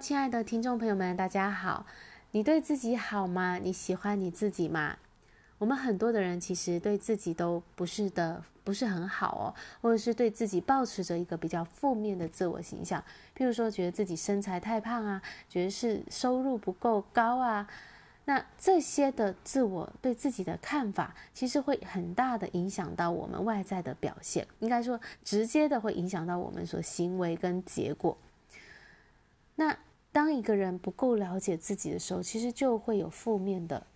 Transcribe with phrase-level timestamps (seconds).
[0.00, 1.84] 亲爱的听众朋友们，大家好。
[2.30, 3.58] 你对自己好吗？
[3.58, 4.96] 你喜欢你自己吗？
[5.58, 9.44] 我们很多的人其实对自己都不是的，不是很好哦，
[9.82, 13.04] 或者是对自己保持着一个比较负面的自我形象，
[13.36, 17.68] 譬如说觉得自己身材太胖啊，觉得是收入不够高啊，
[18.24, 28.16] 那这些的自我对自己的看法，其实会很大的影响到我们外在的表现，应该说直接的会影响到我们所行为跟结果。
[29.56, 29.76] 那
[30.12, 33.86] 当一个人不够了解自己的时候，其实就会有负面的、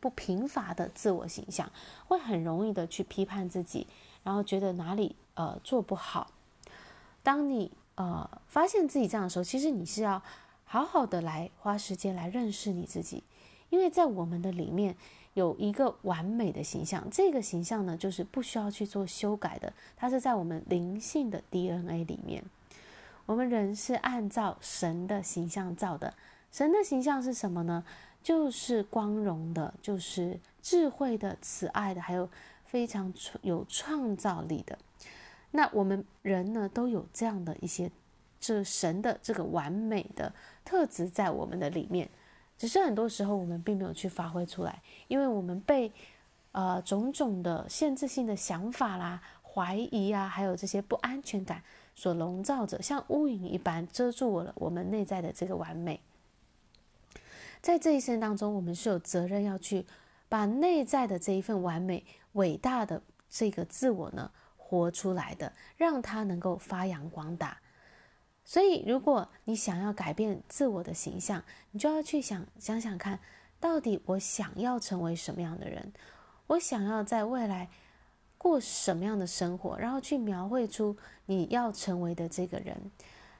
[0.00, 1.70] 不贫乏的自我形象，
[2.08, 3.86] 会很容易的去批判自己，
[4.24, 6.32] 然后觉得哪里呃做不好。
[7.22, 10.20] 当你呃发现自己这样的时候，其实你是要
[10.64, 13.22] 好好的来花时间来认识你自己，
[13.70, 14.96] 因为在我们的里面
[15.34, 22.42] 有一个完美的形象，这个形象呢就是不需要去做修改的，它是在我们灵性的 DNA 里面。
[23.26, 26.14] 我们人是按照神的形象造的，
[26.50, 27.84] 神的形象是什么呢？
[28.22, 32.28] 就是光荣的，就是智慧的、慈爱的，还有
[32.64, 34.78] 非常有创造力的。
[35.50, 37.90] 那我们人呢，都有这样的一些，
[38.40, 40.32] 这神的这个完美的
[40.64, 42.08] 特质在我们的里面，
[42.56, 45.92] 只是很多时候我们并没有去发挥出来，因为我们被
[46.52, 51.62] 呃种种的限制性的想法啦、怀疑啊，还有这些不安全感。
[52.02, 56.00] 所笼罩着，像乌云一般遮住我了我们内在的这个完美。
[57.60, 59.86] 在这一生当中，我们是有责任要去
[60.28, 63.00] 把内在的这一份完美、伟大的
[63.30, 67.58] 这个自我呢活出来的，让它能够发扬光大。
[68.44, 73.20] 所以，如果你想要改变自我的形象，你就要去想想想看，
[73.60, 75.92] 到底我想要成为什么样的人？
[76.48, 77.68] 我想要在未来。
[78.42, 82.76] 过什么样的生活，然后去描绘出你要成为的这个人，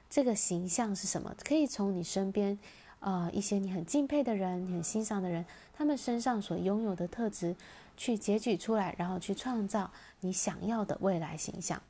[0.09, 1.35] 这个形象是什么？
[1.43, 2.57] 可以从你身边，
[3.01, 7.53] 呃，一些你很敬佩的人、你很欣赏的人，他们身上所拥有的特质，
[7.97, 11.81] 去截取出来，然后去创造你想要的未来形象。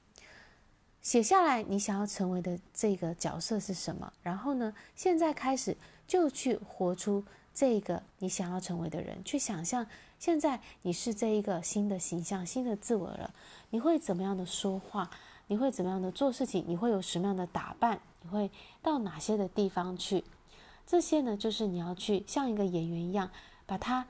[1.03, 4.11] 写下来你想要成为的这个角色是什么？
[4.23, 7.23] 然后呢，现在开始就去活出
[7.53, 9.85] 这个你想要成为的人，去想象。
[10.19, 13.33] 现在你是这一个新的形象、新的自我了，
[13.69, 15.09] 你会怎么样的说话？
[15.47, 16.63] 你会怎么样的做事情？
[16.65, 17.99] 你会有什么样的打扮？
[18.21, 18.49] 你会
[18.81, 20.23] 到哪些的地方去？
[20.87, 23.29] 这些呢，就是你要去像一个演员一样，
[23.65, 24.05] 把它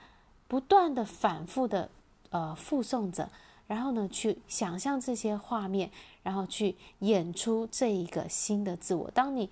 [0.47, 1.89] 不断的反复的
[2.29, 3.27] 呃复诵着，
[3.65, 5.89] 然后呢，去想象这些画面，
[6.21, 9.09] 然后去演出这一个新的自我。
[9.11, 9.49] 当你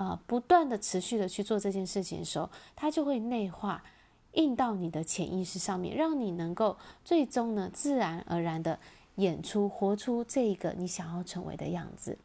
[0.00, 3.84] 呃不断的持续的去做这件事情的时候，它就会内化。
[4.34, 8.78] 印到你的潜意识上面，让你能够最终呢，自然而然的
[9.16, 12.16] 演出、活出这个你想要成为的样子。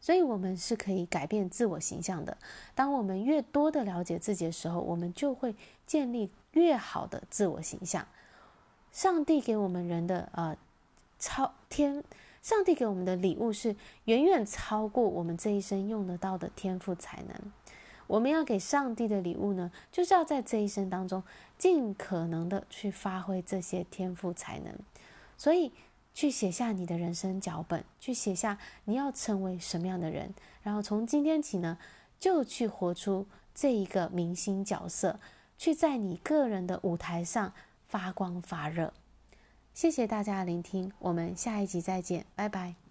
[0.00, 2.36] 所以，我们是可以改变自我形象的。
[2.74, 5.54] 当我们越多的了解自己的时候，我们就会
[5.86, 8.04] 建立越好的自我形象。
[8.90, 10.56] 上帝给我们人的呃
[11.20, 12.02] 超天，
[12.46, 13.74] 上帝给我们的礼物是
[14.04, 17.52] 远远超过我们这一生用得到的天赋才能。
[18.06, 21.24] 我们要给上帝的礼物呢，就是要在这一生当中
[21.58, 24.72] 尽可能的去发挥这些天赋才能，
[25.36, 25.72] 所以
[26.14, 30.32] 去写下你的人生脚本，去写下你要成为什么样的人，
[30.62, 31.78] 然后从今天起呢，
[32.20, 33.26] 就去活出
[33.56, 35.18] 这一个明星角色，
[35.58, 37.52] 去在你个人的舞台上
[37.88, 38.92] 发光发热。
[39.76, 42.85] 谢谢大家聆听，我们下一集再见，拜拜。